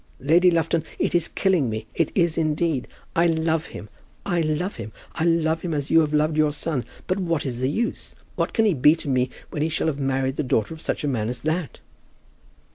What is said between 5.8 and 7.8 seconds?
you have loved your son. But what is the